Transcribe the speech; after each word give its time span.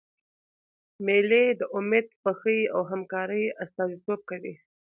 مېلې 1.05 1.43
د 1.59 1.61
امېد، 1.77 2.07
خوښۍ 2.19 2.59
او 2.73 2.81
همکارۍ 2.91 3.43
استازیتوب 3.63 4.19
کوي. 4.29 4.53